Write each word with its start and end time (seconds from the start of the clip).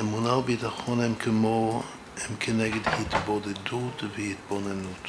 אמונה 0.00 0.32
וביטחון 0.36 1.00
הם 1.00 1.14
כמו, 1.14 1.82
הם 2.16 2.36
כנגד 2.40 2.80
התבודדות 2.84 4.02
והתבוננות. 4.16 5.08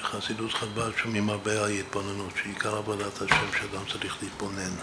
בחסידות 0.00 0.52
חב"ד 0.52 0.90
שומעים 0.96 1.30
הרבה 1.30 1.64
על 1.64 1.70
התבוננות, 1.70 2.32
שעיקר 2.42 2.76
עבודת 2.76 3.22
השם 3.22 3.46
שאדם 3.58 3.84
צריך 3.92 4.16
להתבונן. 4.22 4.74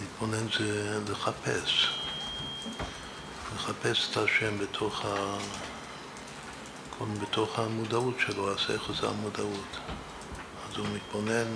להתבונן 0.00 0.46
זה 0.58 0.98
לחפש, 1.12 1.88
לחפש 3.54 4.10
את 4.10 4.16
השם 4.16 4.58
בתוך, 4.58 5.04
ה... 5.04 5.38
בתוך 7.06 7.58
המודעות 7.58 8.14
שלו, 8.18 8.54
השכל 8.54 8.94
זה 9.00 9.08
המודעות. 9.08 9.78
אז 10.70 10.76
הוא 10.76 10.86
מתבונן, 10.94 11.46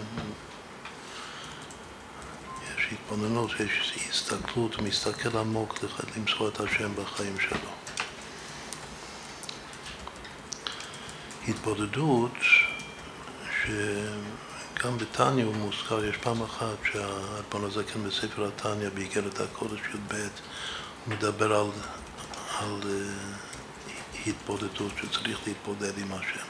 יש 2.76 2.88
התבוננות, 2.92 3.50
יש 3.60 3.98
הסתכלות, 4.10 4.74
הוא 4.74 4.84
מסתכל 4.84 5.38
עמוק 5.38 5.78
למצוא 6.16 6.48
את 6.48 6.60
השם 6.60 6.94
בחיים 6.94 7.40
שלו. 7.40 7.70
התבודדות, 11.48 12.32
שגם 13.62 14.98
בתניא 14.98 15.44
הוא 15.44 15.54
מוזכר, 15.54 16.04
יש 16.04 16.16
פעם 16.16 16.42
אחת 16.42 16.76
שהאדמון 16.92 17.64
הזקן 17.64 18.04
בספר 18.04 18.46
התניא, 18.46 18.88
באיגרת 18.94 19.40
הקודש 19.40 19.80
י"ב, 19.94 20.14
הוא 20.14 21.14
מדבר 21.14 21.54
על, 21.60 21.66
על 22.58 22.80
uh, 22.82 23.53
התבודדות, 24.26 24.92
שצריך 25.00 25.38
להתבודד 25.46 25.98
עם 25.98 26.12
השם. 26.12 26.46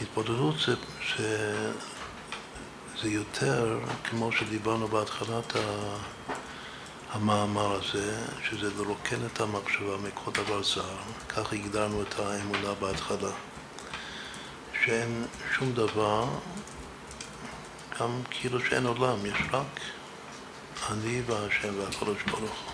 התבודדות 0.00 0.54
זה, 0.66 0.74
זה, 1.16 1.72
זה 3.02 3.08
יותר, 3.08 3.78
כמו 4.04 4.32
שדיברנו 4.32 4.88
בהתחלת 4.88 5.52
המאמר 7.10 7.72
הזה, 7.72 8.24
שזה 8.48 8.70
לרוקן 8.78 9.26
את 9.26 9.40
המחשבה 9.40 9.96
מכל 9.96 10.30
דבר 10.30 10.62
זר, 10.62 10.96
כך 11.28 11.52
הגדרנו 11.52 12.02
את 12.02 12.18
האמונה 12.18 12.74
בהתחלה, 12.80 13.30
שאין 14.84 15.26
שום 15.58 15.72
דבר, 15.72 16.24
גם 18.00 18.22
כאילו 18.30 18.60
שאין 18.60 18.86
עולם, 18.86 19.26
יש 19.26 19.38
רק 19.52 19.80
אני 20.90 21.22
והשם 21.26 21.78
והקדוש 21.78 22.22
ברוך 22.22 22.42
הוא. 22.64 22.73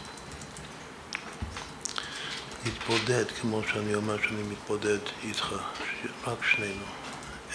להתבודד, 2.64 3.24
כמו 3.40 3.60
שאני 3.72 3.94
אומר 3.94 4.22
שאני 4.22 4.42
מתבודד 4.42 4.98
איתך, 5.22 5.54
רק 6.26 6.44
שנינו, 6.44 6.84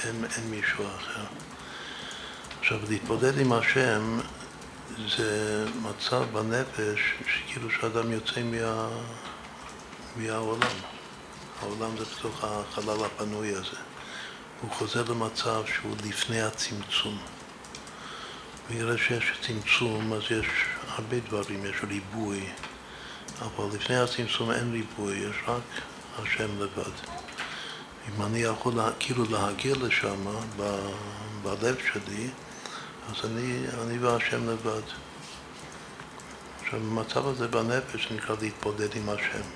אין, 0.03 0.25
אין 0.36 0.50
מישהו 0.50 0.86
אחר. 0.98 1.25
עכשיו, 2.59 2.80
להתבודד 2.89 3.39
עם 3.39 3.53
השם 3.53 4.20
זה 5.17 5.66
מצב 5.81 6.23
בנפש 6.33 7.00
שכאילו 7.28 7.72
שאדם 7.72 8.11
יוצא 8.11 8.44
מה, 8.44 8.89
מהעולם. 10.16 10.76
העולם 11.61 11.98
זה 11.98 12.06
בתוך 12.06 12.44
החלל 12.44 13.06
הפנוי 13.06 13.56
הזה. 13.56 13.78
הוא 14.61 14.72
חוזר 14.72 15.03
למצב 15.11 15.64
שהוא 15.76 15.95
לפני 16.06 16.42
הצמצום. 16.42 17.17
ויראה 18.70 18.98
שיש 18.98 19.31
צמצום, 19.42 20.14
אז 20.14 20.22
יש 20.22 20.48
הרבה 20.88 21.20
דברים, 21.20 21.66
יש 21.66 21.76
ריבוי, 21.88 22.50
אבל 23.41 23.75
לפני 23.75 23.95
הצמצום 23.95 24.51
אין 24.51 24.71
ריבוי, 24.71 25.17
יש 25.17 25.35
רק 25.47 25.61
השם 26.21 26.61
לבד. 26.61 26.91
אם 28.09 28.21
אני 28.21 28.39
יכול 28.39 28.73
כאילו 28.99 29.25
להגיע 29.31 29.75
לשם, 29.81 30.25
בלב 31.43 31.75
שלי, 31.93 32.29
אז 33.09 33.25
אני, 33.25 33.65
אני 33.83 33.97
והשם 33.97 34.49
לבד. 34.49 34.81
עכשיו, 36.64 36.80
במצב 36.80 37.27
הזה 37.27 37.47
בנפש 37.47 38.11
נקרא 38.11 38.35
להתבודד 38.41 38.95
עם 38.95 39.09
השם. 39.09 39.47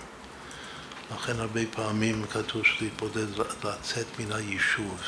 לכן 1.15 1.39
הרבה 1.39 1.61
פעמים 1.71 2.25
כתוב 2.31 2.61
שלהתבודד, 2.65 3.27
לצאת 3.63 4.05
מן 4.19 4.31
היישוב. 4.31 5.01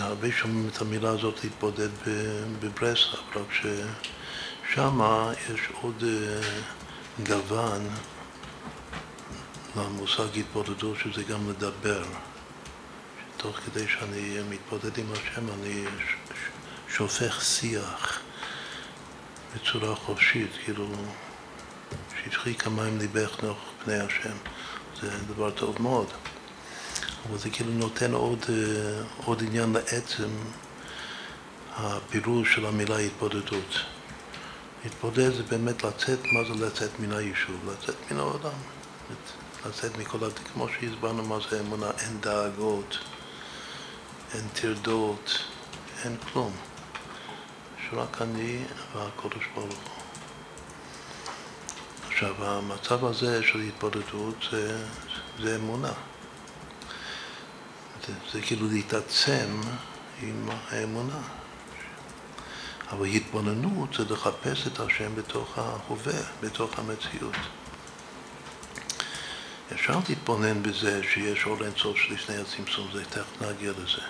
הרבה 0.00 0.32
שומעים 0.32 0.68
את 0.68 0.80
המילה 0.80 1.10
הזאת 1.10 1.44
להתבודד 1.44 1.88
בברסלב, 2.60 3.20
רק 3.36 3.52
ששם 4.72 5.00
יש 5.54 5.60
עוד 5.80 6.04
אה, 6.04 6.40
גוון 7.24 7.88
למושג 9.76 10.38
התבודדות, 10.38 10.96
שזה 10.98 11.22
גם 11.22 11.50
לדבר. 11.50 12.04
תוך 13.36 13.56
כדי 13.56 13.88
שאני 13.88 14.38
מתבודד 14.50 14.98
עם 14.98 15.06
השם, 15.12 15.48
אני 15.48 15.84
שופך 16.88 17.44
שיח 17.44 18.20
בצורה 19.54 19.94
חופשית, 19.94 20.50
כאילו, 20.64 20.88
שטחי 22.24 22.54
כמים 22.54 22.98
ליבך 22.98 23.42
נוך 23.42 23.58
פני 23.84 23.98
השם. 23.98 24.36
זה 25.00 25.10
דבר 25.34 25.50
טוב 25.50 25.82
מאוד. 25.82 26.06
אבל 27.28 27.38
זה 27.38 27.50
כאילו 27.50 27.72
נותן 27.72 28.12
עוד, 28.12 28.44
אה, 28.48 29.02
עוד 29.24 29.42
עניין 29.42 29.72
לעצם 29.72 30.28
הפירוש 31.76 32.54
של 32.54 32.66
המילה 32.66 32.98
התבודדות. 32.98 33.99
להתבודד 34.84 35.32
זה 35.34 35.42
באמת 35.42 35.84
לצאת, 35.84 36.18
מה 36.24 36.44
זה 36.44 36.66
לצאת 36.66 37.00
מן 37.00 37.12
היישוב? 37.12 37.70
לצאת 37.70 37.94
מן 38.10 38.18
העולם. 38.18 38.58
לצאת 39.66 39.98
מכל, 39.98 40.18
כמו 40.52 40.68
שהסברנו 40.68 41.22
מה 41.22 41.38
זה 41.50 41.60
אמונה, 41.60 41.90
אין 41.98 42.20
דאגות. 42.20 42.98
אין 44.34 44.48
טרדות, 44.52 45.38
אין 46.04 46.16
כלום. 46.16 46.52
שרק 47.90 48.22
אני 48.22 48.64
והקודש 48.94 49.44
ברוך 49.54 49.72
הוא. 49.72 50.02
עכשיו, 52.08 52.44
המצב 52.44 53.04
הזה 53.04 53.42
של 53.42 53.58
התבודדות 53.58 54.34
זה, 54.50 54.86
זה 55.42 55.56
אמונה. 55.56 55.92
זה, 58.06 58.12
זה 58.32 58.40
כאילו 58.42 58.68
להתעצם 58.68 59.60
עם 60.22 60.48
האמונה. 60.68 61.39
אבל 62.90 63.06
התבוננות 63.06 63.94
זה 63.98 64.14
לחפש 64.14 64.66
את 64.66 64.80
השם 64.80 65.14
בתוך 65.14 65.58
ההווה, 65.58 66.20
בתוך 66.40 66.78
המציאות. 66.78 67.36
אפשר 69.72 69.98
להתבונן 70.08 70.62
בזה 70.62 71.00
שיש 71.12 71.46
אור 71.46 71.64
אינסוף 71.64 71.96
שלפני 71.96 72.36
הצמצום, 72.36 72.88
זה 72.92 73.04
תכף 73.04 73.42
נגיע 73.42 73.72
לזה. 73.72 74.02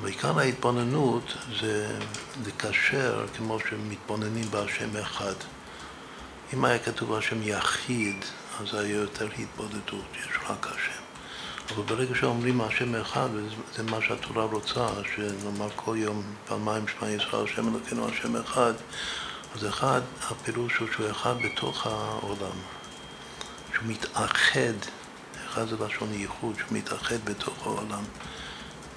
אבל 0.00 0.08
עיקר 0.08 0.38
ההתבוננות 0.38 1.34
זה 1.60 1.98
לקשר 2.46 3.26
כמו 3.36 3.58
שמתבוננים 3.60 4.50
בהשם 4.50 4.96
אחד. 4.96 5.34
אם 6.54 6.64
היה 6.64 6.78
כתוב 6.78 7.12
השם 7.12 7.42
יחיד, 7.42 8.24
אז 8.60 8.74
היה 8.74 8.96
יותר 8.96 9.28
התבודדות, 9.38 10.06
יש 10.12 10.38
רק 10.48 10.66
השם. 10.66 11.05
אבל 11.74 11.82
ברגע 11.82 12.14
שאומרים 12.14 12.60
השם 12.60 12.94
אחד, 12.94 13.28
זה 13.76 13.82
מה 13.82 13.98
שהתורה 14.02 14.44
רוצה, 14.44 14.88
שנאמר 15.14 15.68
כל 15.76 15.96
יום 15.98 16.22
פעמיים 16.46 16.84
שמע 16.88 17.10
ישראל, 17.10 17.44
השם 17.44 17.68
אלוקינו 17.68 18.08
השם 18.08 18.36
אחד, 18.36 18.72
אז 19.54 19.66
אחד, 19.66 20.00
הפירוש 20.30 20.76
הוא 20.76 20.88
שהוא 20.92 21.10
אחד 21.10 21.34
בתוך 21.44 21.86
העולם. 21.86 22.56
שהוא 23.74 23.84
מתאחד, 23.86 24.72
אחד 25.46 25.68
זה 25.68 25.76
לשון 25.86 26.14
ייחוד, 26.14 26.56
שהוא 26.58 26.78
מתאחד 26.78 27.24
בתוך 27.24 27.66
העולם, 27.66 28.04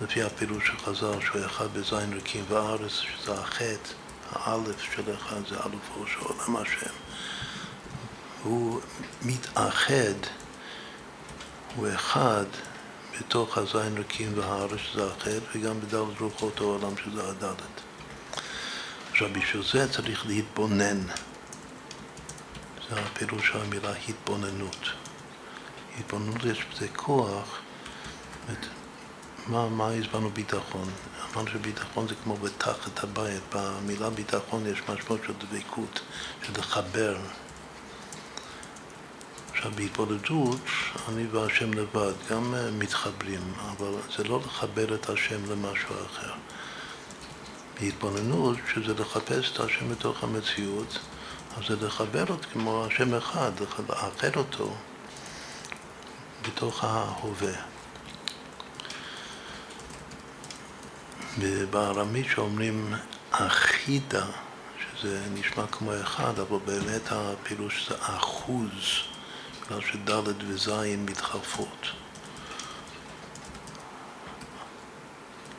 לפי 0.01 0.24
הפירוש 0.24 0.68
של 0.68 0.78
חז"ל, 0.78 1.22
שהוא 1.25 1.46
אחד 1.46 1.68
בזין 1.74 2.13
ריקים 2.13 2.46
וארץ, 2.50 2.91
שזה 2.91 3.34
החטא, 3.34 3.90
האלף 4.31 4.81
של 4.96 5.13
אחד 5.16 5.47
זה 5.50 5.56
אלופו 5.56 6.07
של 6.07 6.19
עולם 6.19 6.56
השם. 6.56 6.94
הוא 8.44 8.81
מתאחד, 9.22 10.13
הוא 11.79 11.88
אחד 11.95 12.45
בתוך 13.19 13.57
הזין 13.57 13.98
ריקים 13.98 14.31
והארץ, 14.36 14.80
שזה 14.80 15.07
החטא, 15.07 15.39
וגם 15.56 15.81
בדלת 15.81 16.19
רוחות 16.19 16.59
העולם, 16.59 16.94
שזה 16.98 17.30
הדלת. 17.30 17.81
עכשיו, 19.12 19.30
בשביל 19.33 19.63
זה 19.63 19.94
צריך 19.94 20.27
להתבונן. 20.27 21.01
זה 22.89 23.00
הפירוש 23.00 23.48
של 23.48 23.57
המילה 23.62 23.94
התבוננות. 24.09 24.89
התבוננות 26.00 26.44
יש 26.44 26.65
בזה 26.74 26.88
כוח, 26.95 27.59
את, 28.51 28.65
מה, 29.48 29.69
מה 29.69 29.89
הסברנו 29.92 30.30
ביטחון? 30.30 30.89
אמרנו 31.33 31.48
שביטחון 31.48 32.07
זה 32.07 32.15
כמו 32.24 32.38
בתחת 32.38 33.04
הבית, 33.04 33.42
במילה 33.56 34.09
ביטחון 34.09 34.68
יש 34.68 34.80
משמעות 34.89 35.21
של 35.27 35.33
דבקות, 35.33 36.00
של 36.44 36.59
לחבר. 36.59 37.18
עכשיו 39.59 39.71
בהתבודדות 39.75 40.61
אני 41.09 41.27
והשם 41.31 41.73
לבד 41.73 42.13
גם 42.29 42.53
מתחברים, 42.79 43.53
אבל 43.71 43.91
זה 44.17 44.23
לא 44.23 44.41
לחבר 44.45 44.95
את 44.95 45.09
השם 45.09 45.51
למשהו 45.51 45.95
אחר. 46.06 46.33
בהתבוננות, 47.79 48.57
שזה 48.73 48.94
לחפש 48.94 49.51
את 49.51 49.59
השם 49.59 49.91
בתוך 49.91 50.23
המציאות, 50.23 51.00
אז 51.57 51.63
זה 51.67 51.85
לחבר 51.85 52.25
אותו 52.29 52.47
כמו 52.53 52.85
השם 52.85 53.13
אחד, 53.13 53.51
לאחד 53.89 54.35
אותו 54.35 54.75
בתוך 56.47 56.83
ההווה. 56.83 57.61
ובארמית 61.39 62.25
שאומרים 62.29 62.94
אחידה, 63.31 64.25
שזה 64.79 65.21
נשמע 65.33 65.67
כמו 65.67 65.91
אחד, 66.01 66.39
אבל 66.39 66.57
באמת 66.65 67.11
הפילוש 67.11 67.89
זה 67.89 67.95
אחוז, 68.00 69.09
בגלל 69.69 69.81
שד' 69.81 70.44
וז' 70.48 70.69
מתחלפות. 70.98 71.88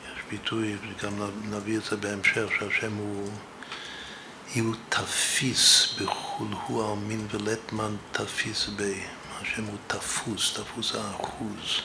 יש 0.03 0.19
ביטוי, 0.29 0.77
וגם 0.81 1.13
נביא 1.43 1.77
את 1.77 1.83
זה 1.83 1.95
בהמשך, 1.95 2.45
שהשם 2.59 2.95
הוא, 2.95 3.29
הוא 4.55 4.75
תפיס 4.89 5.93
בכול 6.01 6.47
הוא 6.67 6.93
אמין 6.93 7.27
ולטמן 7.31 7.95
תפיס 8.11 8.67
בי. 8.67 9.03
השם 9.41 9.63
הוא 9.63 9.77
תפוס, 9.87 10.53
תפוס 10.53 10.95
האחוז. 10.95 11.81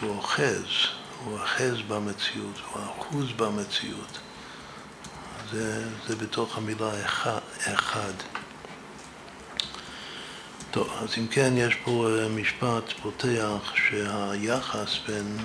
הוא 0.00 0.16
אוחז, 0.16 0.64
הוא 1.24 1.38
אוחז 1.38 1.76
במציאות, 1.88 2.60
הוא 2.72 2.82
אחוז 2.84 3.32
במציאות. 3.36 4.18
זה, 5.52 5.88
זה 6.08 6.16
בתוך 6.16 6.58
המילה 6.58 7.04
אחד. 7.04 7.40
אחד. 7.60 8.12
טוב, 10.74 10.88
אז 11.02 11.08
אם 11.18 11.26
כן, 11.26 11.52
יש 11.56 11.74
פה 11.84 12.08
אה, 12.08 12.28
משפט 12.28 12.92
פותח 13.02 13.74
שהיחס 13.74 14.98
בין, 15.06 15.36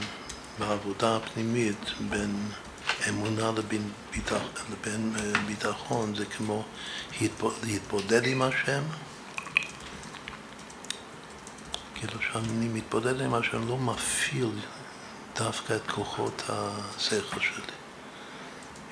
בעבודה 0.59 1.15
הפנימית 1.15 1.91
בין 2.09 2.35
אמונה 3.09 3.51
לבין, 3.57 3.91
ביטח, 4.11 4.41
לבין 4.71 5.13
אה, 5.19 5.39
ביטחון 5.47 6.15
זה 6.15 6.25
כמו 6.25 6.63
להתבודד 7.63 8.27
עם 8.27 8.41
השם, 8.41 8.83
כאילו 11.95 12.21
שאני 12.21 12.67
מתבודד 12.67 13.21
עם 13.21 13.33
השם, 13.33 13.67
לא 13.67 13.77
מפעיל 13.77 14.51
דווקא 15.35 15.73
את 15.73 15.91
כוחות 15.91 16.43
השכל 16.49 17.39
שלי. 17.39 17.73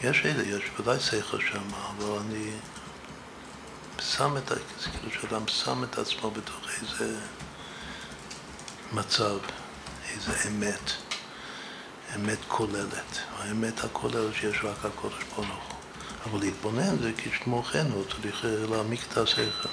יש 0.03 0.25
אלה, 0.25 0.43
יש 0.43 0.63
ודאי 0.79 0.99
שכל 0.99 1.39
שם, 1.39 1.63
אבל 1.73 2.19
אני 2.25 2.51
שם 4.01 4.37
את, 4.37 4.51
כאילו 4.81 5.11
שאדם 5.21 5.47
שם 5.47 5.83
את 5.83 5.97
עצמו 5.97 6.31
בתוך 6.31 6.69
איזה 6.81 7.19
מצב, 8.93 9.37
איזה 10.09 10.31
אמת, 10.47 10.91
אמת 12.15 12.37
כוללת. 12.47 13.19
האמת 13.37 13.83
הכוללת 13.83 14.33
שיש 14.33 14.59
רק 14.63 14.85
הקודש 14.85 15.23
ברוך 15.35 15.47
הוא. 15.47 15.77
אבל 16.25 16.39
להתבונן 16.39 16.97
זה 17.01 17.11
כשמו 17.17 17.63
כן, 17.63 17.85
הוא 17.91 18.03
צריך 18.09 18.45
להעמיק 18.69 19.01
את 19.11 19.17
השכל. 19.17 19.69